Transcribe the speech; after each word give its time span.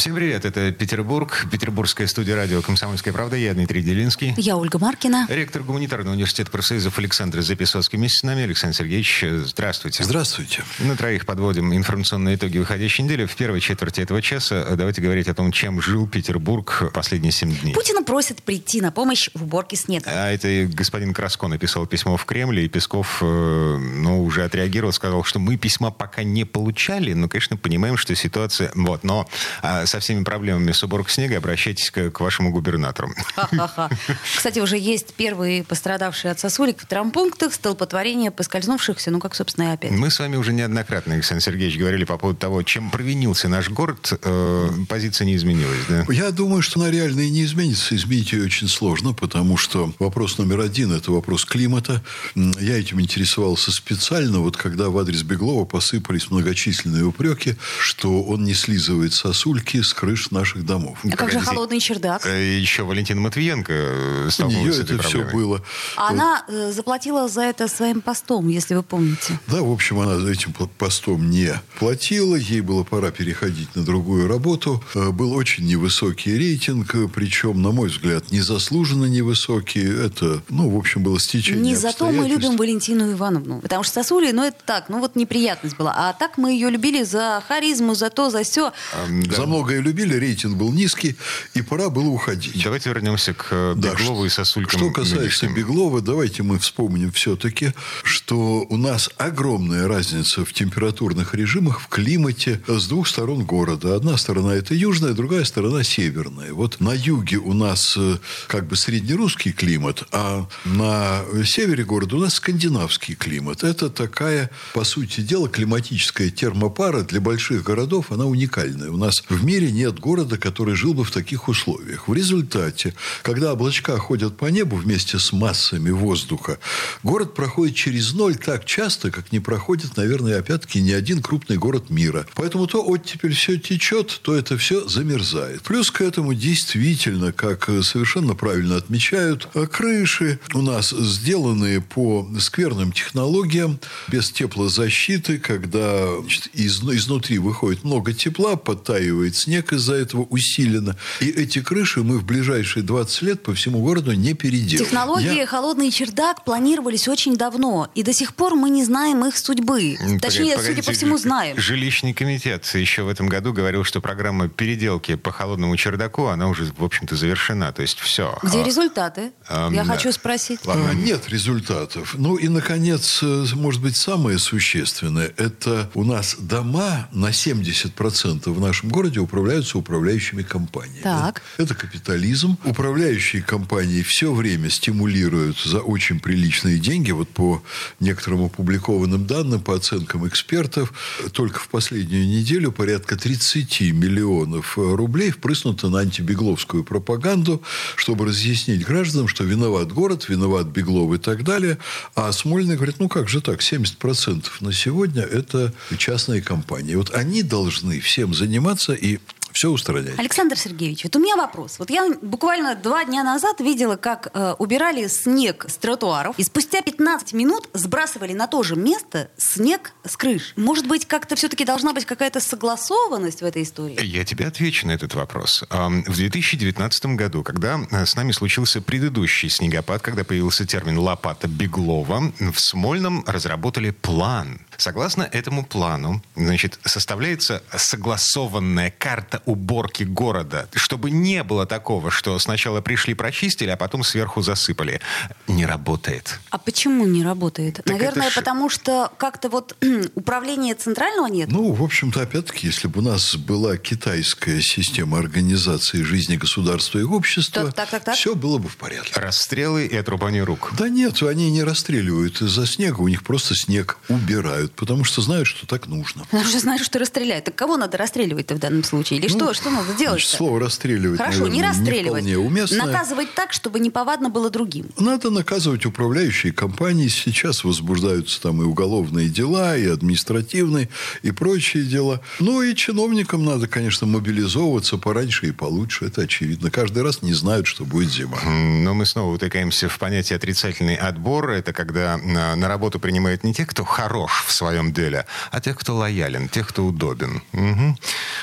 Всем 0.00 0.14
привет, 0.14 0.46
это 0.46 0.72
Петербург, 0.72 1.44
Петербургская 1.52 2.06
студия 2.06 2.34
радио 2.34 2.62
«Комсомольская 2.62 3.12
правда». 3.12 3.36
Я 3.36 3.52
Дмитрий 3.52 3.82
Делинский. 3.82 4.32
Я 4.38 4.56
Ольга 4.56 4.78
Маркина. 4.78 5.26
Ректор 5.28 5.62
гуманитарного 5.62 6.14
университета 6.14 6.50
профсоюзов 6.50 6.98
Александр 6.98 7.42
Записоцкий. 7.42 7.98
Вместе 7.98 8.20
с 8.20 8.22
нами 8.22 8.44
Александр 8.44 8.78
Сергеевич. 8.78 9.22
Здравствуйте. 9.44 10.02
Здравствуйте. 10.02 10.64
На 10.78 10.96
троих 10.96 11.26
подводим 11.26 11.76
информационные 11.76 12.36
итоги 12.36 12.56
выходящей 12.56 13.04
недели. 13.04 13.26
В 13.26 13.36
первой 13.36 13.60
четверти 13.60 14.00
этого 14.00 14.22
часа 14.22 14.74
давайте 14.74 15.02
говорить 15.02 15.28
о 15.28 15.34
том, 15.34 15.52
чем 15.52 15.82
жил 15.82 16.08
Петербург 16.08 16.90
последние 16.94 17.32
семь 17.32 17.54
дней. 17.54 17.74
Путина 17.74 18.02
просят 18.02 18.42
прийти 18.42 18.80
на 18.80 18.92
помощь 18.92 19.28
в 19.34 19.42
уборке 19.42 19.76
снега. 19.76 20.06
А 20.06 20.30
это 20.30 20.66
господин 20.72 21.12
Краско 21.12 21.46
написал 21.46 21.84
письмо 21.84 22.16
в 22.16 22.24
Кремле, 22.24 22.64
и 22.64 22.68
Песков 22.68 23.18
э, 23.20 23.26
ну, 23.26 24.24
уже 24.24 24.44
отреагировал, 24.44 24.94
сказал, 24.94 25.24
что 25.24 25.40
мы 25.40 25.58
письма 25.58 25.90
пока 25.90 26.22
не 26.22 26.46
получали, 26.46 27.12
но, 27.12 27.28
конечно, 27.28 27.58
понимаем, 27.58 27.98
что 27.98 28.14
ситуация... 28.14 28.72
Вот, 28.74 29.04
но 29.04 29.28
а, 29.60 29.84
со 29.90 30.00
всеми 30.00 30.22
проблемами 30.24 30.72
с 30.72 30.82
уборкой 30.82 31.12
снега 31.12 31.38
обращайтесь 31.38 31.90
к, 31.90 32.10
к 32.10 32.20
вашему 32.20 32.50
губернатору. 32.50 33.12
Ха-ха-ха. 33.34 33.90
Кстати, 34.36 34.60
уже 34.60 34.78
есть 34.78 35.14
первые 35.14 35.64
пострадавшие 35.64 36.30
от 36.30 36.38
сосулек 36.38 36.80
в 36.80 36.86
травмпунктах, 36.86 37.52
столпотворения 37.52 38.30
поскользнувшихся, 38.30 39.10
ну, 39.10 39.18
как, 39.18 39.34
собственно, 39.34 39.70
и 39.70 39.74
опять. 39.74 39.90
Мы 39.90 40.10
с 40.10 40.18
вами 40.20 40.36
уже 40.36 40.52
неоднократно, 40.52 41.14
Александр 41.14 41.42
Сергеевич, 41.42 41.76
говорили 41.76 42.04
по 42.04 42.16
поводу 42.18 42.38
того, 42.38 42.62
чем 42.62 42.90
провинился 42.90 43.48
наш 43.48 43.68
город. 43.68 44.18
Э, 44.22 44.70
позиция 44.88 45.24
не 45.24 45.34
изменилась, 45.34 45.80
да? 45.88 46.04
Я 46.08 46.30
думаю, 46.30 46.62
что 46.62 46.80
она 46.80 46.90
реально 46.90 47.20
и 47.20 47.30
не 47.30 47.44
изменится. 47.44 47.96
Изменить 47.96 48.32
ее 48.32 48.44
очень 48.44 48.68
сложно, 48.68 49.12
потому 49.12 49.56
что 49.56 49.92
вопрос 49.98 50.38
номер 50.38 50.60
один– 50.60 50.92
это 50.96 51.10
вопрос 51.10 51.44
климата. 51.44 52.02
Я 52.36 52.78
этим 52.78 53.00
интересовался 53.00 53.72
специально, 53.72 54.38
вот 54.38 54.56
когда 54.56 54.88
в 54.88 54.98
адрес 54.98 55.24
Беглова 55.24 55.64
посыпались 55.64 56.30
многочисленные 56.30 57.04
упреки, 57.04 57.56
что 57.80 58.22
он 58.22 58.44
не 58.44 58.54
слизывает 58.54 59.12
сосульки 59.14 59.79
с 59.82 59.94
крыш 59.94 60.30
наших 60.30 60.64
домов. 60.64 60.98
А 61.04 61.16
как 61.16 61.30
же 61.32 61.40
холодный 61.40 61.80
чердак? 61.80 62.26
Э, 62.26 62.58
Еще 62.58 62.82
Валентина 62.82 63.20
Матвиенко 63.20 63.72
э, 63.72 64.26
У 64.26 64.30
столкнулась 64.30 64.64
нее 64.64 64.72
с 64.72 64.78
этой 64.80 64.96
это 64.96 65.02
все 65.04 65.18
проблемой. 65.20 65.44
было. 65.44 65.62
А 65.96 66.08
Она 66.08 66.44
э, 66.48 66.72
заплатила 66.72 67.28
за 67.28 67.42
это 67.42 67.68
своим 67.68 68.00
постом, 68.00 68.48
если 68.48 68.74
вы 68.74 68.82
помните. 68.82 69.38
Да, 69.46 69.62
в 69.62 69.70
общем, 69.70 69.98
она 70.00 70.18
за 70.18 70.30
этим 70.30 70.52
постом 70.52 71.30
не 71.30 71.54
платила. 71.78 72.36
Ей 72.36 72.60
было 72.60 72.84
пора 72.84 73.10
переходить 73.10 73.74
на 73.76 73.82
другую 73.84 74.28
работу. 74.28 74.82
Был 74.94 75.32
очень 75.32 75.66
невысокий 75.66 76.36
рейтинг, 76.36 76.94
причем, 77.14 77.62
на 77.62 77.70
мой 77.72 77.88
взгляд, 77.88 78.30
незаслуженно 78.30 79.06
невысокий. 79.06 79.82
Это, 80.06 80.42
ну, 80.48 80.70
в 80.70 80.76
общем, 80.76 81.02
было 81.02 81.18
стечение 81.20 81.62
Не 81.62 81.76
зато 81.76 82.10
мы 82.10 82.28
любим 82.28 82.56
Валентину 82.56 83.12
Ивановну. 83.12 83.60
Потому 83.60 83.82
что 83.84 83.94
сосули, 83.94 84.32
ну, 84.32 84.44
это 84.44 84.56
так, 84.64 84.88
ну, 84.88 84.98
вот 85.00 85.16
неприятность 85.16 85.76
была. 85.76 85.92
А 85.96 86.12
так 86.12 86.38
мы 86.38 86.52
ее 86.52 86.70
любили 86.70 87.02
за 87.02 87.42
харизму, 87.48 87.94
за 87.94 88.10
то, 88.10 88.30
за 88.30 88.42
все. 88.42 88.72
Да. 89.08 89.36
За 89.36 89.46
многое 89.60 89.80
любили, 89.80 90.14
рейтинг 90.14 90.56
был 90.56 90.72
низкий, 90.72 91.16
и 91.54 91.60
пора 91.62 91.90
было 91.90 92.08
уходить. 92.08 92.62
Давайте 92.64 92.88
вернемся 92.90 93.34
к 93.34 93.48
э, 93.50 93.74
Да, 93.76 93.90
Беглову 93.92 94.20
что- 94.20 94.26
и 94.26 94.28
сосулькам. 94.30 94.80
Что 94.80 94.90
касается 94.90 95.46
нынешним. 95.46 95.54
Беглова, 95.54 96.00
давайте 96.00 96.42
мы 96.42 96.58
вспомним 96.58 97.12
все-таки, 97.12 97.72
что 98.02 98.62
у 98.68 98.76
нас 98.78 99.10
огромная 99.18 99.86
разница 99.86 100.44
в 100.46 100.52
температурных 100.54 101.34
режимах, 101.34 101.80
в 101.80 101.88
климате 101.88 102.60
с 102.66 102.86
двух 102.86 103.06
сторон 103.06 103.44
города. 103.44 103.94
Одна 103.94 104.16
сторона 104.16 104.54
это 104.54 104.74
южная, 104.74 105.12
другая 105.12 105.44
сторона 105.44 105.82
северная. 105.82 106.54
Вот 106.54 106.80
на 106.80 106.94
юге 106.94 107.36
у 107.36 107.52
нас 107.52 107.96
э, 107.98 108.16
как 108.46 108.66
бы 108.66 108.76
среднерусский 108.76 109.52
климат, 109.52 110.04
а 110.12 110.46
на 110.64 111.20
севере 111.44 111.84
города 111.84 112.16
у 112.16 112.20
нас 112.20 112.34
скандинавский 112.34 113.14
климат. 113.14 113.62
Это 113.62 113.90
такая, 113.90 114.50
по 114.72 114.84
сути 114.84 115.20
дела, 115.20 115.48
климатическая 115.50 116.30
термопара 116.30 117.02
для 117.02 117.20
больших 117.20 117.62
городов, 117.64 118.06
она 118.10 118.24
уникальная. 118.24 118.90
У 118.90 118.96
нас 118.96 119.22
в 119.28 119.44
мире 119.44 119.49
нет 119.58 119.98
города, 119.98 120.38
который 120.38 120.74
жил 120.74 120.94
бы 120.94 121.04
в 121.04 121.10
таких 121.10 121.48
условиях. 121.48 122.08
В 122.08 122.14
результате, 122.14 122.94
когда 123.22 123.52
облачка 123.52 123.96
ходят 123.98 124.36
по 124.36 124.46
небу 124.46 124.76
вместе 124.76 125.18
с 125.18 125.32
массами 125.32 125.90
воздуха, 125.90 126.58
город 127.02 127.34
проходит 127.34 127.74
через 127.74 128.12
ноль 128.12 128.36
так 128.36 128.64
часто, 128.64 129.10
как 129.10 129.32
не 129.32 129.40
проходит, 129.40 129.96
наверное, 129.96 130.38
опять-таки 130.38 130.80
ни 130.80 130.92
один 130.92 131.22
крупный 131.22 131.56
город 131.56 131.90
мира. 131.90 132.26
Поэтому 132.34 132.66
то 132.66 132.84
оттепель 132.86 133.34
все 133.34 133.58
течет, 133.58 134.20
то 134.22 134.34
это 134.34 134.56
все 134.56 134.88
замерзает. 134.88 135.62
Плюс 135.62 135.90
к 135.90 136.00
этому 136.00 136.34
действительно, 136.34 137.32
как 137.32 137.68
совершенно 137.82 138.34
правильно 138.34 138.76
отмечают, 138.76 139.48
крыши 139.70 140.38
у 140.54 140.62
нас 140.62 140.90
сделаны 140.90 141.80
по 141.80 142.28
скверным 142.38 142.92
технологиям, 142.92 143.80
без 144.08 144.30
теплозащиты, 144.30 145.38
когда 145.38 146.20
значит, 146.20 146.48
из- 146.54 146.82
изнутри 146.82 147.38
выходит 147.38 147.84
много 147.84 148.12
тепла, 148.12 148.56
подтаивает 148.56 149.36
снег 149.40 149.72
из-за 149.72 149.94
этого 149.94 150.22
усиленно. 150.22 150.96
И 151.20 151.26
эти 151.28 151.60
крыши 151.60 152.02
мы 152.02 152.18
в 152.18 152.24
ближайшие 152.24 152.82
20 152.82 153.22
лет 153.22 153.42
по 153.42 153.54
всему 153.54 153.80
городу 153.82 154.12
не 154.12 154.34
переделаем. 154.34 154.84
Технологии 154.84 155.36
Я- 155.38 155.46
«Холодный 155.46 155.90
чердак» 155.90 156.44
планировались 156.44 157.08
очень 157.08 157.36
давно, 157.36 157.90
и 157.94 158.02
до 158.02 158.12
сих 158.12 158.34
пор 158.34 158.54
мы 158.54 158.70
не 158.70 158.84
знаем 158.84 159.24
их 159.24 159.36
судьбы. 159.36 159.96
М, 160.00 160.20
Точнее, 160.20 160.56
погоди, 160.56 160.66
судя 160.68 160.76
по 160.76 160.86
погодите, 160.86 160.92
всему, 160.92 161.18
знаем. 161.18 161.58
Жилищный 161.58 162.12
комитет 162.14 162.64
еще 162.74 163.02
в 163.02 163.08
этом 163.08 163.28
году 163.28 163.52
говорил, 163.52 163.84
что 163.84 164.00
программа 164.00 164.48
переделки 164.48 165.14
по 165.16 165.32
холодному 165.32 165.76
чердаку, 165.76 166.26
она 166.26 166.48
уже, 166.48 166.64
в 166.76 166.84
общем-то, 166.84 167.16
завершена. 167.16 167.72
То 167.72 167.82
есть 167.82 167.98
все. 167.98 168.38
Где 168.42 168.60
А, 168.60 168.64
результаты? 168.64 169.32
Ам, 169.48 169.72
Я 169.74 169.84
да. 169.84 169.94
хочу 169.94 170.12
спросить. 170.12 170.60
А, 170.66 170.92
Нет 170.94 171.28
результатов. 171.28 172.14
Ну 172.18 172.36
и, 172.36 172.48
наконец, 172.48 173.20
э, 173.22 173.44
может 173.54 173.80
быть, 173.80 173.96
самое 173.96 174.38
существенное, 174.38 175.32
это 175.36 175.90
у 175.94 176.04
нас 176.04 176.36
дома 176.38 177.08
на 177.12 177.32
70% 177.32 178.52
в 178.54 178.60
нашем 178.60 178.88
городе 178.90 179.20
управляются 179.30 179.78
управляющими 179.78 180.42
компаниями. 180.42 181.02
Так. 181.02 181.42
Это 181.56 181.74
капитализм. 181.74 182.58
Управляющие 182.64 183.42
компании 183.42 184.02
все 184.02 184.32
время 184.32 184.68
стимулируют 184.70 185.58
за 185.60 185.80
очень 185.80 186.18
приличные 186.18 186.78
деньги. 186.78 187.12
Вот 187.12 187.28
по 187.28 187.62
некоторым 188.00 188.44
опубликованным 188.44 189.26
данным, 189.26 189.60
по 189.60 189.76
оценкам 189.76 190.26
экспертов, 190.26 190.92
только 191.32 191.60
в 191.60 191.68
последнюю 191.68 192.26
неделю 192.26 192.72
порядка 192.72 193.16
30 193.16 193.92
миллионов 193.92 194.76
э, 194.76 194.80
рублей 194.80 195.30
впрыснуто 195.30 195.88
на 195.88 196.00
антибегловскую 196.00 196.82
пропаганду, 196.82 197.62
чтобы 197.94 198.26
разъяснить 198.26 198.84
гражданам, 198.84 199.28
что 199.28 199.44
виноват 199.44 199.92
город, 199.92 200.28
виноват 200.28 200.66
Беглов 200.66 201.14
и 201.14 201.18
так 201.18 201.44
далее. 201.44 201.78
А 202.16 202.32
Смольный 202.32 202.74
говорит, 202.74 202.96
ну 202.98 203.08
как 203.08 203.28
же 203.28 203.40
так, 203.40 203.60
70% 203.60 204.46
на 204.60 204.72
сегодня 204.72 205.22
это 205.22 205.72
частные 205.98 206.42
компании. 206.42 206.96
Вот 206.96 207.14
они 207.14 207.42
должны 207.42 208.00
всем 208.00 208.34
заниматься 208.34 208.92
и 208.92 209.19
все 209.52 209.68
устранять. 209.68 210.18
Александр 210.18 210.56
Сергеевич, 210.56 211.04
вот 211.04 211.16
у 211.16 211.18
меня 211.18 211.36
вопрос. 211.36 211.78
Вот 211.78 211.90
я 211.90 212.08
буквально 212.22 212.74
два 212.74 213.04
дня 213.04 213.22
назад 213.24 213.60
видела, 213.60 213.96
как 213.96 214.28
э, 214.32 214.54
убирали 214.58 215.06
снег 215.08 215.66
с 215.68 215.76
тротуаров, 215.76 216.38
и 216.38 216.44
спустя 216.44 216.82
15 216.82 217.32
минут 217.32 217.68
сбрасывали 217.72 218.32
на 218.32 218.46
то 218.46 218.62
же 218.62 218.76
место 218.76 219.30
снег 219.36 219.92
с 220.04 220.16
крыш. 220.16 220.52
Может 220.56 220.86
быть, 220.86 221.06
как-то 221.06 221.36
все-таки 221.36 221.64
должна 221.64 221.92
быть 221.92 222.04
какая-то 222.04 222.40
согласованность 222.40 223.42
в 223.42 223.44
этой 223.44 223.62
истории? 223.62 223.98
Я 224.02 224.24
тебе 224.24 224.46
отвечу 224.46 224.86
на 224.86 224.92
этот 224.92 225.14
вопрос. 225.14 225.64
В 225.70 226.14
2019 226.14 227.06
году, 227.16 227.42
когда 227.42 227.80
э, 227.90 228.06
с 228.06 228.14
нами 228.16 228.32
случился 228.32 228.80
предыдущий 228.80 229.48
снегопад, 229.48 230.02
когда 230.02 230.24
появился 230.24 230.66
термин 230.66 230.98
«лопата 230.98 231.48
Беглова», 231.48 232.32
в 232.38 232.58
Смольном 232.58 233.24
разработали 233.26 233.90
план. 233.90 234.60
Согласно 234.76 235.22
этому 235.22 235.64
плану, 235.64 236.22
значит, 236.36 236.78
составляется 236.84 237.62
согласованная 237.76 238.90
карта 238.96 239.39
уборки 239.46 240.04
города, 240.04 240.68
чтобы 240.74 241.10
не 241.10 241.42
было 241.44 241.66
такого, 241.66 242.10
что 242.10 242.38
сначала 242.38 242.80
пришли 242.80 243.14
прочистили, 243.14 243.70
а 243.70 243.76
потом 243.76 244.02
сверху 244.04 244.42
засыпали. 244.42 245.00
Не 245.48 245.66
работает. 245.66 246.38
А 246.50 246.58
почему 246.58 247.04
не 247.06 247.22
работает? 247.24 247.80
Наверное, 247.86 248.26
это 248.28 248.32
ж- 248.32 248.34
потому 248.36 248.68
что 248.70 249.12
как-то 249.18 249.48
вот 249.48 249.76
управления 250.14 250.74
центрального 250.74 251.26
нет. 251.26 251.50
Ну, 251.50 251.72
в 251.72 251.82
общем-то, 251.82 252.22
опять-таки, 252.22 252.66
если 252.66 252.88
бы 252.88 253.00
у 253.00 253.02
нас 253.02 253.36
была 253.36 253.76
китайская 253.76 254.60
система 254.60 255.18
организации 255.18 256.02
жизни 256.02 256.36
государства 256.36 256.98
и 256.98 257.02
общества, 257.02 257.64
Так, 257.66 257.74
так, 257.74 257.90
так, 257.90 258.04
так. 258.04 258.14
все 258.16 258.34
было 258.34 258.58
бы 258.58 258.68
в 258.68 258.76
порядке. 258.76 259.12
Расстрелы 259.20 259.86
и 259.86 259.96
отрубание 259.96 260.44
рук. 260.44 260.72
Да 260.78 260.88
нет, 260.88 261.22
они 261.22 261.50
не 261.50 261.62
расстреливают 261.62 262.40
из-за 262.42 262.66
снега, 262.66 263.00
у 263.00 263.08
них 263.08 263.22
просто 263.22 263.54
снег 263.54 263.98
убирают, 264.08 264.72
потому 264.72 265.04
что 265.04 265.20
знают, 265.22 265.46
что 265.46 265.66
так 265.66 265.86
нужно. 265.86 266.24
Потому 266.24 266.44
что 266.44 266.58
знаешь, 266.60 266.82
что 266.82 266.98
расстреляют. 266.98 267.44
Так 267.46 267.54
кого 267.54 267.76
надо 267.76 267.96
расстреливать-то 267.98 268.54
в 268.54 268.58
данном 268.58 268.84
случае? 268.84 269.18
Или 269.18 269.28
что, 269.30 269.54
что 269.54 269.70
надо 269.70 269.94
делать? 269.94 270.20
Значит, 270.20 270.30
слово 270.30 270.60
расстреливать, 270.60 271.18
Хорошо, 271.18 271.48
не 271.48 271.60
наверное, 271.60 271.68
расстреливать. 271.68 272.22
вполне 272.22 272.38
уместное. 272.38 272.86
Наказывать 272.86 273.34
так, 273.34 273.52
чтобы 273.52 273.80
неповадно 273.80 274.30
было 274.30 274.50
другим. 274.50 274.86
Надо 274.98 275.30
наказывать 275.30 275.86
управляющие 275.86 276.52
компании. 276.52 277.08
Сейчас 277.08 277.64
возбуждаются 277.64 278.40
там 278.40 278.62
и 278.62 278.64
уголовные 278.64 279.28
дела, 279.28 279.76
и 279.76 279.86
административные, 279.86 280.88
и 281.22 281.30
прочие 281.30 281.84
дела. 281.84 282.20
Ну 282.38 282.62
и 282.62 282.74
чиновникам 282.74 283.44
надо, 283.44 283.66
конечно, 283.66 284.06
мобилизовываться 284.06 284.98
пораньше 284.98 285.46
и 285.48 285.52
получше. 285.52 286.06
Это 286.06 286.22
очевидно. 286.22 286.70
Каждый 286.70 287.02
раз 287.02 287.22
не 287.22 287.32
знают, 287.34 287.66
что 287.66 287.84
будет 287.84 288.10
зима. 288.12 288.38
Но 288.44 288.94
мы 288.94 289.06
снова 289.06 289.34
утыкаемся 289.34 289.88
в 289.88 289.98
понятие 289.98 290.36
отрицательный 290.36 290.96
отбор. 290.96 291.50
Это 291.50 291.72
когда 291.72 292.16
на, 292.18 292.56
на 292.56 292.68
работу 292.68 292.98
принимают 292.98 293.44
не 293.44 293.54
те, 293.54 293.64
кто 293.66 293.84
хорош 293.84 294.44
в 294.46 294.52
своем 294.52 294.92
деле, 294.92 295.26
а 295.50 295.60
тех, 295.60 295.78
кто 295.78 295.96
лоялен, 295.96 296.48
тех, 296.48 296.68
кто 296.68 296.84
удобен. 296.84 297.42
Угу. 297.52 297.96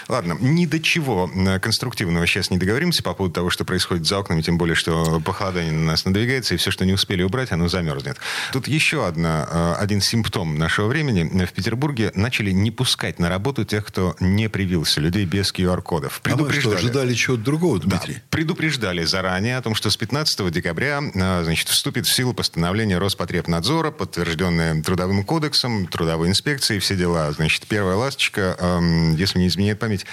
Ладно, 0.07 0.37
ни 0.39 0.65
до 0.65 0.76
чего 0.83 1.29
э, 1.33 1.59
конструктивного 1.59 2.25
сейчас 2.27 2.49
не 2.51 2.57
договоримся 2.57 3.03
по 3.03 3.13
поводу 3.13 3.33
того, 3.33 3.49
что 3.49 3.65
происходит 3.65 4.05
за 4.05 4.19
окнами, 4.19 4.41
тем 4.41 4.57
более, 4.57 4.75
что 4.75 5.19
похолодание 5.21 5.71
на 5.71 5.85
нас 5.91 6.05
надвигается, 6.05 6.53
и 6.53 6.57
все, 6.57 6.71
что 6.71 6.85
не 6.85 6.93
успели 6.93 7.23
убрать, 7.23 7.51
оно 7.51 7.67
замерзнет. 7.67 8.17
Тут 8.53 8.67
еще 8.67 9.05
одна, 9.05 9.47
э, 9.49 9.73
один 9.79 10.01
симптом 10.01 10.57
нашего 10.57 10.87
времени. 10.87 11.45
В 11.45 11.53
Петербурге 11.53 12.11
начали 12.15 12.51
не 12.51 12.71
пускать 12.71 13.19
на 13.19 13.29
работу 13.29 13.65
тех, 13.65 13.85
кто 13.85 14.15
не 14.19 14.49
привился, 14.49 15.01
людей 15.01 15.25
без 15.25 15.53
QR-кодов. 15.53 16.21
А 16.23 16.35
мы 16.35 16.51
что, 16.51 16.71
ожидали 16.71 17.13
чего-то 17.13 17.43
другого, 17.43 17.79
Дмитрий? 17.79 18.15
Да, 18.15 18.21
предупреждали 18.29 19.03
заранее 19.03 19.57
о 19.57 19.61
том, 19.61 19.75
что 19.75 19.89
с 19.89 19.97
15 19.97 20.51
декабря 20.51 21.01
э, 21.13 21.43
значит, 21.43 21.69
вступит 21.69 22.05
в 22.05 22.13
силу 22.13 22.33
постановление 22.33 22.97
Роспотребнадзора, 22.97 23.91
подтвержденное 23.91 24.81
Трудовым 24.81 25.23
кодексом, 25.23 25.87
Трудовой 25.87 26.29
инспекцией, 26.29 26.79
все 26.79 26.95
дела. 26.95 27.31
Значит, 27.31 27.67
первая 27.67 27.95
ласточка, 27.95 28.55
эм, 28.59 29.15
если 29.15 29.39
не 29.39 29.47
изменяет 29.47 29.79
память, 29.79 30.05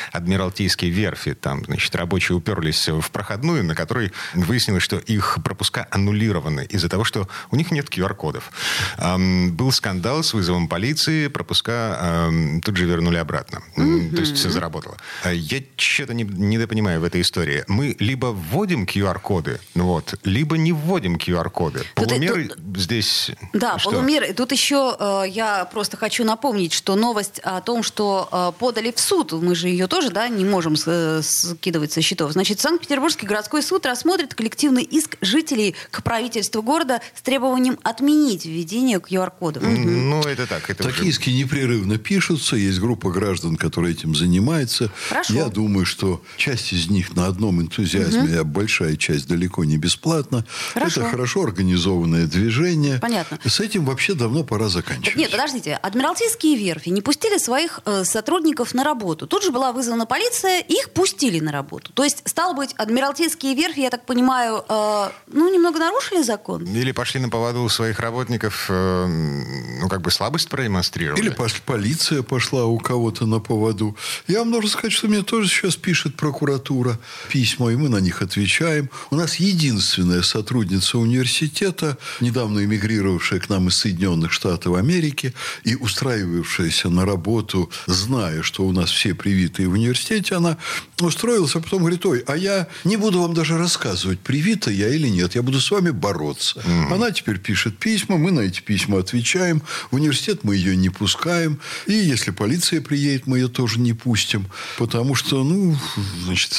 Адмиралтейские 0.54 0.90
верфи. 0.90 1.34
Там, 1.34 1.64
значит, 1.64 1.94
рабочие 1.96 2.36
уперлись 2.36 2.88
в 2.88 3.10
проходную, 3.10 3.64
на 3.64 3.74
которой 3.74 4.12
выяснилось, 4.34 4.82
что 4.82 4.98
их 4.98 5.38
пропуска 5.44 5.86
аннулированы 5.90 6.66
из-за 6.70 6.88
того, 6.88 7.04
что 7.04 7.28
у 7.50 7.56
них 7.56 7.72
нет 7.72 7.88
QR-кодов. 7.88 8.52
Эм, 8.98 9.52
был 9.52 9.72
скандал 9.72 10.22
с 10.22 10.32
вызовом 10.32 10.68
полиции, 10.68 11.28
пропуска 11.28 12.28
эм, 12.28 12.60
тут 12.60 12.76
же 12.76 12.86
вернули 12.86 13.16
обратно. 13.16 13.62
Mm-hmm. 13.76 14.14
То 14.14 14.20
есть 14.20 14.36
все 14.36 14.50
заработало. 14.50 14.96
Э, 15.24 15.34
я 15.34 15.60
что-то 15.76 16.14
не, 16.14 16.24
недопонимаю 16.24 17.00
в 17.00 17.04
этой 17.04 17.20
истории. 17.20 17.64
Мы 17.66 17.96
либо 17.98 18.26
вводим 18.26 18.84
QR-коды, 18.84 19.60
вот, 19.74 20.14
либо 20.24 20.56
не 20.56 20.72
вводим 20.72 21.16
QR-коды. 21.16 21.82
Полумеры 21.94 22.48
тут, 22.48 22.76
здесь... 22.76 23.30
Да, 23.52 23.78
что? 23.78 23.90
полумеры. 23.90 24.32
Тут 24.34 24.52
еще 24.52 24.96
э, 24.98 25.24
я 25.28 25.64
просто 25.64 25.96
хочу 25.96 26.24
напомнить, 26.24 26.72
что 26.72 26.94
новость 26.94 27.40
о 27.40 27.60
том, 27.60 27.82
что 27.82 28.28
э, 28.30 28.52
подали 28.58 28.92
в 28.92 29.00
суд, 29.00 29.32
мы 29.32 29.54
же 29.54 29.68
ее 29.68 29.88
тоже 29.88 30.10
да, 30.10 30.28
не 30.28 30.43
можем 30.48 30.74
э, 30.86 31.20
скидывать 31.22 31.92
со 31.92 32.02
счетов. 32.02 32.32
Значит, 32.32 32.60
Санкт-Петербургский 32.60 33.26
городской 33.26 33.62
суд 33.62 33.86
рассмотрит 33.86 34.34
коллективный 34.34 34.82
иск 34.82 35.16
жителей 35.20 35.74
к 35.90 36.02
правительству 36.02 36.62
города 36.62 37.00
с 37.14 37.22
требованием 37.22 37.78
отменить 37.82 38.46
введение 38.46 38.98
QR-кодов. 38.98 39.62
Ну, 39.62 40.20
это 40.22 40.46
так. 40.46 40.68
Это 40.70 40.84
Такие 40.84 41.02
уже... 41.02 41.10
иски 41.10 41.30
непрерывно 41.30 41.98
пишутся. 41.98 42.56
Есть 42.56 42.80
группа 42.80 43.10
граждан, 43.10 43.56
которая 43.56 43.92
этим 43.92 44.14
занимается. 44.14 44.90
Хорошо. 45.08 45.34
Я 45.34 45.46
думаю, 45.46 45.86
что 45.86 46.22
часть 46.36 46.72
из 46.72 46.90
них 46.90 47.14
на 47.14 47.26
одном 47.26 47.60
энтузиазме, 47.62 48.34
угу. 48.34 48.40
а 48.40 48.44
большая 48.44 48.96
часть 48.96 49.28
далеко 49.28 49.64
не 49.64 49.76
бесплатно. 49.76 50.44
Хорошо. 50.72 51.02
Это 51.02 51.10
хорошо 51.10 51.42
организованное 51.42 52.26
движение. 52.26 52.98
Понятно. 53.00 53.38
С 53.44 53.60
этим 53.60 53.84
вообще 53.84 54.14
давно 54.14 54.44
пора 54.44 54.68
заканчивать. 54.68 55.06
Так 55.06 55.16
нет, 55.16 55.30
подождите. 55.30 55.74
Адмиралтейские 55.82 56.56
верфи 56.56 56.88
не 56.88 57.02
пустили 57.02 57.38
своих 57.38 57.80
э, 57.84 58.04
сотрудников 58.04 58.74
на 58.74 58.84
работу. 58.84 59.26
Тут 59.26 59.42
же 59.44 59.50
была 59.50 59.72
вызвана 59.72 60.06
полиция, 60.06 60.33
их 60.42 60.90
пустили 60.90 61.40
на 61.40 61.52
работу. 61.52 61.92
То 61.92 62.04
есть, 62.04 62.22
стало 62.24 62.54
быть, 62.54 62.72
Адмиралтейские 62.76 63.54
верфи, 63.54 63.80
я 63.80 63.90
так 63.90 64.06
понимаю, 64.06 64.64
э, 64.68 65.10
ну, 65.28 65.52
немного 65.52 65.78
нарушили 65.78 66.22
закон? 66.22 66.64
Или 66.64 66.92
пошли 66.92 67.20
на 67.20 67.28
поводу 67.28 67.62
у 67.62 67.68
своих 67.68 68.00
работников, 68.00 68.66
э, 68.68 69.06
ну, 69.06 69.88
как 69.88 70.02
бы 70.02 70.10
слабость 70.10 70.48
продемонстрировали. 70.48 71.20
Или 71.20 71.30
пошли, 71.30 71.60
полиция 71.64 72.22
пошла 72.22 72.64
у 72.64 72.78
кого-то 72.78 73.26
на 73.26 73.40
поводу. 73.40 73.96
Я 74.26 74.40
вам 74.40 74.52
должен 74.52 74.70
сказать, 74.70 74.92
что 74.92 75.08
мне 75.08 75.22
тоже 75.22 75.48
сейчас 75.48 75.76
пишет 75.76 76.16
прокуратура 76.16 76.98
письма, 77.28 77.70
и 77.72 77.76
мы 77.76 77.88
на 77.88 77.98
них 77.98 78.22
отвечаем. 78.22 78.90
У 79.10 79.16
нас 79.16 79.36
единственная 79.36 80.22
сотрудница 80.22 80.98
университета, 80.98 81.98
недавно 82.20 82.64
эмигрировавшая 82.64 83.40
к 83.40 83.48
нам 83.48 83.68
из 83.68 83.76
Соединенных 83.76 84.32
Штатов 84.32 84.76
Америки 84.76 85.34
и 85.64 85.76
устраивавшаяся 85.76 86.88
на 86.88 87.04
работу, 87.04 87.70
зная, 87.86 88.42
что 88.42 88.64
у 88.64 88.72
нас 88.72 88.90
все 88.90 89.14
привитые 89.14 89.68
в 89.68 89.72
университете, 89.72 90.23
она 90.32 90.56
устроилась, 91.00 91.54
а 91.56 91.60
потом 91.60 91.80
говорит, 91.80 92.04
ой, 92.06 92.24
а 92.26 92.36
я 92.36 92.68
не 92.84 92.96
буду 92.96 93.20
вам 93.20 93.34
даже 93.34 93.58
рассказывать, 93.58 94.20
привита 94.20 94.70
я 94.70 94.88
или 94.88 95.08
нет, 95.08 95.34
я 95.34 95.42
буду 95.42 95.60
с 95.60 95.70
вами 95.70 95.90
бороться. 95.90 96.60
Mm-hmm. 96.60 96.94
Она 96.94 97.10
теперь 97.10 97.38
пишет 97.38 97.78
письма, 97.78 98.16
мы 98.16 98.30
на 98.30 98.40
эти 98.40 98.60
письма 98.60 98.98
отвечаем, 98.98 99.62
в 99.90 99.96
университет 99.96 100.44
мы 100.44 100.56
ее 100.56 100.76
не 100.76 100.90
пускаем, 100.90 101.60
и 101.86 101.92
если 101.92 102.30
полиция 102.30 102.80
приедет, 102.80 103.26
мы 103.26 103.38
ее 103.38 103.48
тоже 103.48 103.80
не 103.80 103.92
пустим, 103.92 104.46
потому 104.78 105.14
что, 105.14 105.44
ну, 105.44 105.76
значит, 106.24 106.52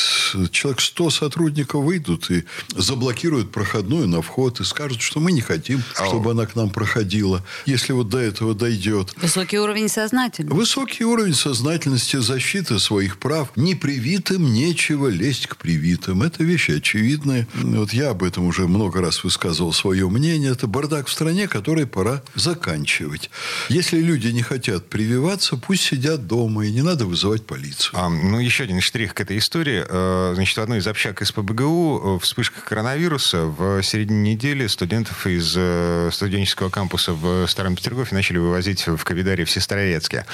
человек 0.51 0.81
100 0.81 1.09
сотрудников 1.09 1.83
выйдут 1.83 2.29
и 2.31 2.45
заблокируют 2.75 3.51
проходную 3.51 4.07
на 4.07 4.21
вход 4.21 4.59
и 4.59 4.63
скажут, 4.63 5.01
что 5.01 5.19
мы 5.19 5.31
не 5.31 5.41
хотим, 5.41 5.83
чтобы 5.93 6.31
она 6.31 6.45
к 6.45 6.55
нам 6.55 6.69
проходила, 6.69 7.43
если 7.65 7.93
вот 7.93 8.09
до 8.09 8.19
этого 8.19 8.53
дойдет. 8.53 9.13
Высокий 9.21 9.57
уровень 9.57 9.89
сознательности. 9.89 10.55
Высокий 10.55 11.03
уровень 11.05 11.33
сознательности, 11.33 12.17
защиты 12.17 12.79
своих 12.79 13.17
прав. 13.17 13.44
Непривитым 13.55 14.53
нечего 14.53 15.07
лезть 15.07 15.47
к 15.47 15.57
привитым. 15.57 16.23
Это 16.23 16.43
вещи 16.43 16.71
очевидные. 16.71 17.47
Вот 17.53 17.93
я 17.93 18.09
об 18.09 18.23
этом 18.23 18.45
уже 18.45 18.67
много 18.67 19.01
раз 19.01 19.23
высказывал 19.23 19.73
свое 19.73 20.09
мнение. 20.09 20.51
Это 20.51 20.67
бардак 20.67 21.07
в 21.07 21.11
стране, 21.11 21.47
который 21.47 21.85
пора 21.85 22.21
заканчивать. 22.35 23.29
Если 23.69 23.99
люди 23.99 24.27
не 24.27 24.41
хотят 24.41 24.89
прививаться, 24.89 25.57
пусть 25.57 25.83
сидят 25.83 26.27
дома, 26.27 26.65
и 26.65 26.71
не 26.71 26.81
надо 26.81 27.05
вызывать 27.05 27.45
полицию. 27.45 27.91
А, 27.93 28.09
ну, 28.09 28.39
еще 28.39 28.63
один 28.63 28.81
штрих 28.81 29.13
к 29.13 29.21
этой 29.21 29.37
истории. 29.37 29.83
Э, 29.87 30.33
значит, 30.35 30.57
в 30.57 30.61
одной 30.61 30.79
из 30.79 30.87
общак 30.87 31.21
из 31.21 31.31
ПБГУ 31.31 32.17
э, 32.17 32.23
вспышка 32.23 32.61
коронавируса. 32.61 33.45
В 33.45 33.81
середине 33.81 34.33
недели 34.33 34.67
студентов 34.67 35.25
из 35.27 35.53
э, 35.55 36.09
студенческого 36.11 36.69
кампуса 36.69 37.13
в 37.13 37.47
Старом 37.47 37.75
Петергофе 37.75 38.15
начали 38.15 38.37
вывозить 38.37 38.85
в 38.87 39.03
Ковидаре 39.03 39.45
в 39.45 39.51
Сестрорецке. 39.51 40.25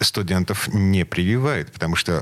Студентов 0.00 0.68
не 0.68 1.04
прививает, 1.04 1.72
потому 1.72 1.96
что 1.96 2.13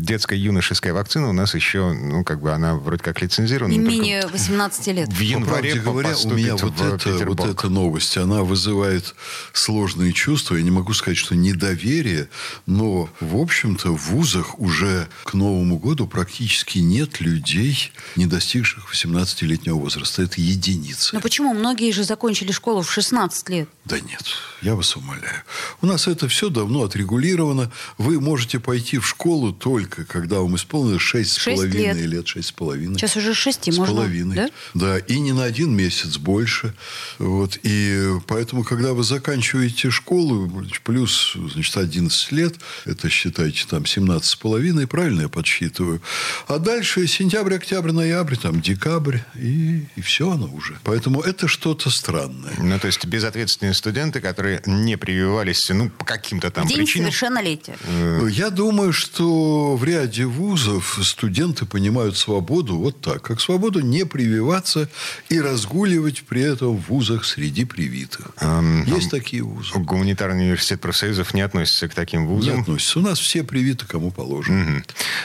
детская 0.00 0.38
юношеская 0.38 0.92
вакцина 0.92 1.28
у 1.28 1.32
нас 1.32 1.54
еще, 1.54 1.92
ну, 1.92 2.24
как 2.24 2.40
бы 2.40 2.52
она 2.52 2.74
вроде 2.74 3.02
как 3.02 3.20
лицензирована. 3.20 3.72
Не 3.72 3.78
менее 3.78 4.26
18 4.26 4.86
лет. 4.88 5.08
В 5.12 5.20
январе 5.20 5.76
по 5.76 5.90
говоря, 5.90 6.14
у 6.24 6.30
меня 6.30 6.56
вот, 6.56 6.80
это, 6.80 7.26
вот 7.26 7.40
эта 7.40 7.68
новость, 7.68 8.16
она 8.16 8.42
вызывает 8.42 9.14
сложные 9.52 10.12
чувства. 10.12 10.56
Я 10.56 10.62
не 10.62 10.70
могу 10.70 10.92
сказать, 10.94 11.18
что 11.18 11.34
недоверие, 11.34 12.28
но, 12.66 13.08
в 13.20 13.36
общем-то, 13.36 13.96
в 13.96 14.10
вузах 14.10 14.58
уже 14.58 15.08
к 15.24 15.34
Новому 15.34 15.78
году 15.78 16.06
практически 16.06 16.78
нет 16.78 17.20
людей, 17.20 17.92
не 18.16 18.26
достигших 18.26 18.92
18-летнего 18.92 19.76
возраста. 19.76 20.22
Это 20.22 20.40
единицы. 20.40 21.14
Но 21.14 21.20
почему? 21.20 21.54
Многие 21.54 21.92
же 21.92 22.04
закончили 22.04 22.52
школу 22.52 22.82
в 22.82 22.90
16 22.90 23.48
лет. 23.48 23.68
Да 23.84 24.00
нет, 24.00 24.24
я 24.62 24.74
вас 24.74 24.96
умоляю. 24.96 25.42
У 25.80 25.86
нас 25.86 26.08
это 26.08 26.28
все 26.28 26.48
давно 26.48 26.82
отрегулировано. 26.82 27.70
Вы 27.98 28.20
можете 28.20 28.58
пойти 28.58 28.98
в 28.98 29.06
школу 29.06 29.25
только, 29.52 30.04
когда 30.04 30.40
вам 30.40 30.56
исполнилось 30.56 31.02
6,5 31.02 31.66
лет. 31.66 31.96
лет 31.96 32.24
6,5. 32.24 32.94
Сейчас 32.94 33.16
уже 33.16 33.34
6 33.34 33.72
с 33.72 33.76
можно. 33.76 33.94
половиной. 33.94 34.36
Да? 34.36 34.50
да, 34.74 34.98
и 34.98 35.18
не 35.18 35.32
на 35.32 35.44
один 35.44 35.74
месяц 35.74 36.18
больше. 36.18 36.74
Вот. 37.18 37.58
И 37.62 38.10
поэтому, 38.26 38.64
когда 38.64 38.92
вы 38.92 39.02
заканчиваете 39.02 39.90
школу, 39.90 40.50
плюс 40.84 41.36
значит, 41.52 41.76
11 41.76 42.32
лет, 42.32 42.54
это 42.84 43.08
считайте 43.08 43.64
там 43.68 43.82
17,5, 43.82 44.86
правильно 44.86 45.22
я 45.22 45.28
подсчитываю. 45.28 46.00
А 46.48 46.58
дальше 46.58 47.06
сентябрь, 47.06 47.54
октябрь, 47.54 47.92
ноябрь, 47.92 48.36
там 48.36 48.60
декабрь, 48.60 49.18
и, 49.34 49.86
и 49.96 50.00
все 50.00 50.30
оно 50.30 50.46
уже. 50.52 50.78
Поэтому 50.84 51.20
это 51.20 51.48
что-то 51.48 51.90
странное. 51.90 52.54
Ну, 52.58 52.78
то 52.78 52.86
есть 52.86 53.04
безответственные 53.04 53.74
студенты, 53.74 54.20
которые 54.20 54.62
не 54.66 54.96
прививались, 54.96 55.68
ну, 55.70 55.90
по 55.90 56.04
каким-то 56.04 56.50
там 56.50 56.66
День 56.66 56.78
причинам. 56.78 57.10
совершеннолетия. 57.10 57.76
Э, 57.86 58.28
я 58.30 58.50
думаю, 58.50 58.92
что 58.92 59.15
в 59.24 59.82
ряде 59.84 60.24
вузов 60.24 60.98
студенты 61.02 61.64
понимают 61.64 62.16
свободу 62.16 62.76
вот 62.76 63.00
так, 63.00 63.22
как 63.22 63.40
свободу 63.40 63.80
не 63.80 64.04
прививаться 64.04 64.88
и 65.28 65.40
разгуливать 65.40 66.24
при 66.24 66.42
этом 66.42 66.76
в 66.76 66.88
вузах 66.88 67.24
среди 67.24 67.64
привитых. 67.64 68.30
Эм, 68.40 68.84
Есть 68.84 69.10
такие 69.10 69.42
вузы. 69.42 69.70
Гуманитарный 69.74 70.44
университет 70.44 70.80
профсоюзов 70.80 71.34
не 71.34 71.40
относится 71.40 71.88
к 71.88 71.94
таким 71.94 72.26
вузам? 72.26 72.54
Не 72.54 72.60
относится. 72.62 72.98
У 72.98 73.02
нас 73.02 73.18
все 73.18 73.42
привиты, 73.42 73.86
кому 73.86 74.10
положено. 74.10 74.62
Угу. 74.62 74.82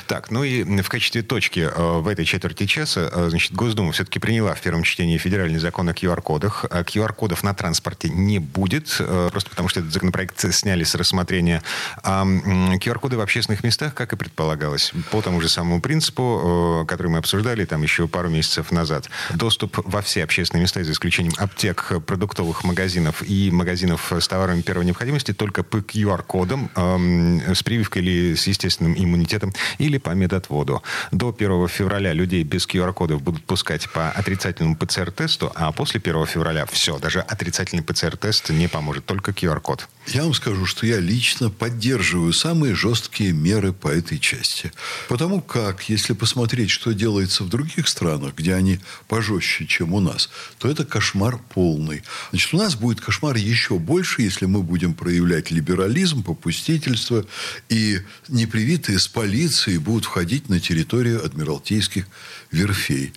Так, 0.07 0.31
ну 0.31 0.43
и 0.43 0.63
в 0.81 0.89
качестве 0.89 1.21
точки 1.21 1.60
э, 1.60 2.00
в 2.00 2.07
этой 2.07 2.25
четверти 2.25 2.65
часа, 2.65 3.10
э, 3.12 3.27
значит, 3.29 3.53
Госдума 3.53 3.91
все-таки 3.91 4.19
приняла 4.19 4.53
в 4.53 4.62
первом 4.62 4.83
чтении 4.83 5.17
федеральный 5.17 5.60
закон 5.60 5.89
о 5.89 5.93
QR-кодах. 5.93 6.65
QR-кодов 6.65 7.43
на 7.43 7.53
транспорте 7.53 8.10
не 8.10 8.39
будет, 8.39 9.01
просто 9.31 9.50
потому 9.50 9.69
что 9.69 9.79
этот 9.79 9.91
законопроект 9.91 10.39
сняли 10.53 10.83
с 10.83 10.95
рассмотрения. 10.95 11.62
А 12.03 12.24
QR-коды 12.24 13.17
в 13.17 13.21
общественных 13.21 13.63
местах 13.63 13.81
местах, 13.82 13.96
как 13.96 14.14
и 14.14 14.16
предполагалось. 14.16 14.92
По 15.12 15.22
тому 15.22 15.42
же 15.42 15.50
самому 15.50 15.82
принципу, 15.82 16.86
который 16.88 17.08
мы 17.08 17.18
обсуждали 17.18 17.66
там 17.66 17.82
еще 17.82 18.08
пару 18.08 18.30
месяцев 18.30 18.72
назад. 18.72 19.10
Доступ 19.34 19.80
во 19.86 20.02
все 20.02 20.24
общественные 20.24 20.62
места, 20.62 20.84
за 20.84 20.92
исключением 20.92 21.34
аптек, 21.38 21.92
продуктовых 22.06 22.64
магазинов 22.64 23.24
и 23.28 23.50
магазинов 23.52 24.12
с 24.12 24.28
товарами 24.28 24.62
первой 24.62 24.86
необходимости, 24.86 25.34
только 25.34 25.64
по 25.64 25.78
QR-кодам, 25.78 26.70
э, 26.76 27.54
с 27.56 27.64
прививкой 27.64 28.04
или 28.04 28.36
с 28.36 28.48
естественным 28.48 28.94
иммунитетом, 28.96 29.54
или 29.80 29.98
по 29.98 30.12
медотводу. 30.12 30.84
До 31.12 31.32
1 31.32 31.68
февраля 31.68 32.14
людей 32.14 32.44
без 32.44 32.68
QR-кодов 32.68 33.22
будут 33.22 33.44
пускать 33.46 33.90
по 33.90 34.12
отрицательному 34.12 34.76
ПЦР-тесту, 34.76 35.52
а 35.56 35.72
после 35.72 36.00
1 36.00 36.26
февраля 36.28 36.66
все, 36.66 37.00
даже 37.00 37.22
отрицательный 37.22 37.84
ПЦР-тест 37.84 38.52
не 38.52 38.68
поможет, 38.68 39.06
только 39.06 39.32
QR-код. 39.32 39.88
Я 40.08 40.24
вам 40.24 40.34
скажу, 40.34 40.66
что 40.66 40.86
я 40.86 41.00
лично 41.00 41.50
поддерживаю 41.50 42.34
самые 42.34 42.76
жесткие 42.76 43.34
меры 43.34 43.71
по 43.74 43.88
этой 43.88 44.20
части. 44.20 44.72
Потому 45.08 45.42
как, 45.42 45.90
если 45.90 46.13
посмотреть, 46.13 46.70
что 46.70 46.94
делается 46.94 47.44
в 47.44 47.50
других 47.50 47.88
странах, 47.88 48.36
где 48.36 48.54
они 48.54 48.80
пожестче, 49.08 49.66
чем 49.66 49.94
у 49.94 50.00
нас, 50.00 50.30
то 50.60 50.70
это 50.70 50.86
кошмар 50.86 51.40
полный. 51.54 52.04
Значит, 52.32 52.54
у 52.54 52.58
нас 52.58 52.75
будет 52.75 53.01
кошмар 53.01 53.36
еще 53.36 53.78
больше, 53.80 54.22
если 54.22 54.46
мы 54.46 54.62
будем 54.62 54.94
проявлять 54.94 55.51
либерализм, 55.51 56.24
попустительство, 56.24 57.25
и 57.70 58.00
непривитые 58.28 59.00
с 59.00 59.08
полицией 59.08 59.78
будут 59.78 60.06
входить 60.06 60.50
на 60.50 60.60
территорию 60.60 61.24
адмиралтейских 61.25 62.06
верфей. 62.51 63.13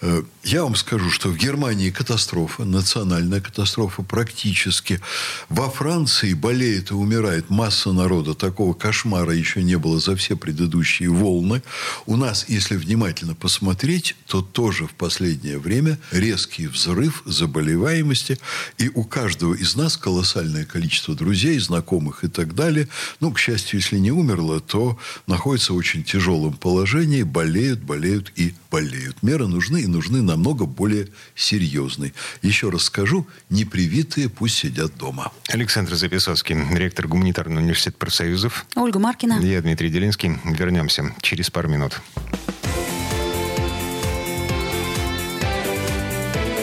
Э, 0.00 0.22
я 0.44 0.62
вам 0.62 0.76
скажу, 0.76 1.10
что 1.10 1.28
в 1.28 1.36
Германии 1.36 1.90
катастрофа, 1.90 2.64
национальная 2.64 3.40
катастрофа 3.40 4.02
практически. 4.02 5.00
Во 5.48 5.68
Франции 5.68 6.34
болеет 6.34 6.90
и 6.90 6.94
умирает 6.94 7.50
масса 7.50 7.92
народа. 7.92 8.34
Такого 8.34 8.74
кошмара 8.74 9.34
еще 9.34 9.62
не 9.62 9.76
было 9.76 9.98
за 9.98 10.16
все 10.16 10.36
предыдущие 10.36 11.10
волны. 11.10 11.62
У 12.06 12.16
нас, 12.16 12.46
если 12.48 12.76
внимательно 12.76 13.34
посмотреть, 13.34 14.14
то 14.26 14.40
тоже 14.40 14.86
в 14.86 14.92
последнее 14.92 15.58
время 15.58 15.98
резкий 16.12 16.68
взрыв 16.68 17.22
заболеваемости. 17.26 18.38
И 18.78 18.88
у 18.94 19.04
каждого 19.04 19.54
из 19.54 19.74
нас 19.76 19.96
колоссальное 19.96 20.64
количество 20.64 21.14
друзей, 21.14 21.58
знакомых 21.58 22.24
и 22.24 22.28
так 22.28 22.54
далее. 22.54 22.88
Ну, 23.20 23.32
к 23.32 23.38
счастью, 23.38 23.80
если 23.80 23.98
не 23.98 24.12
умерло, 24.12 24.60
то 24.60 24.98
находится 25.26 25.72
в 25.72 25.76
очень 25.76 26.04
тяжелом 26.04 26.54
положении, 26.54 27.22
болеют, 27.22 27.80
болеют 27.80 28.32
и 28.36 28.54
болеют. 28.70 29.22
Меры 29.22 29.46
нужны 29.46 29.82
и 29.82 29.86
нужны 29.86 30.22
намного 30.22 30.66
более 30.66 31.08
серьезные. 31.34 32.12
Еще 32.42 32.70
раз 32.70 32.84
скажу, 32.84 33.26
непривитые 33.50 34.28
пусть 34.28 34.56
сидят 34.56 34.96
дома. 34.96 35.32
Александр 35.48 35.94
Записовский, 35.94 36.56
ректор 36.76 37.08
Гуманитарного 37.08 37.60
университета 37.62 37.96
профсоюзов. 37.98 38.66
Ольга 38.76 38.98
Маркина. 38.98 39.40
Я 39.40 39.60
Дмитрий 39.62 39.90
Делинский. 39.90 40.38
Вернемся 40.44 41.14
через 41.20 41.50
пару 41.50 41.68
минут. 41.68 42.00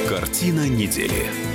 Картина 0.07 0.67
недели. 0.67 1.54